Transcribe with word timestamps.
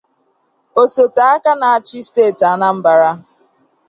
Osote 0.81 1.21
aka 1.33 1.51
na-achị 1.59 1.99
steeti 2.07 2.43
Anambra 2.51 3.09